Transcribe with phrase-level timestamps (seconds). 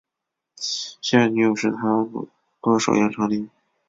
[0.99, 2.09] 现任女友是台湾
[2.59, 3.47] 歌手杨丞琳。